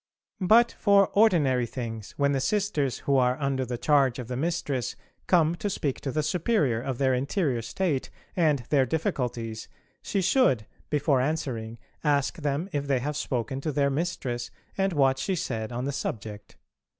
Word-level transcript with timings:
But 0.39 0.71
for 0.79 1.09
ordinary 1.09 1.67
things, 1.67 2.13
when 2.17 2.31
the 2.31 2.39
sisters 2.39 2.97
who 3.05 3.17
are 3.17 3.39
under 3.39 3.67
the 3.67 3.77
charge 3.77 4.17
of 4.17 4.29
the 4.29 4.35
Mistress 4.35 4.95
come 5.27 5.53
to 5.53 5.69
speak 5.69 6.01
to 6.01 6.11
the 6.11 6.23
Superior 6.23 6.81
of 6.81 6.97
their 6.97 7.13
interior 7.13 7.61
state 7.61 8.09
and 8.35 8.63
their 8.71 8.87
difficulties 8.87 9.67
she 10.01 10.23
should, 10.23 10.65
before 10.89 11.21
answering, 11.21 11.77
ask 12.03 12.37
them 12.37 12.67
if 12.73 12.87
they 12.87 12.97
have 12.97 13.15
spoken 13.15 13.61
to 13.61 13.71
their 13.71 13.91
Mistress 13.91 14.49
and 14.75 14.91
what 14.91 15.19
she 15.19 15.35
said 15.35 15.71
on 15.71 15.85
the 15.85 15.91
subject. 15.91 16.57